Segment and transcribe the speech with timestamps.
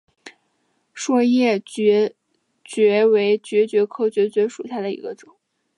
[0.95, 2.15] 栎叶槲
[2.65, 5.35] 蕨为槲蕨科槲蕨属下的一个种。